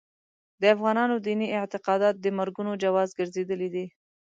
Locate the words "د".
0.61-0.63, 2.19-2.25